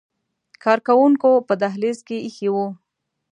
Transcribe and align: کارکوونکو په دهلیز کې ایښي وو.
کارکوونکو 0.63 1.29
په 1.47 1.53
دهلیز 1.61 1.97
کې 2.07 2.17
ایښي 2.25 2.49
وو. 2.53 2.67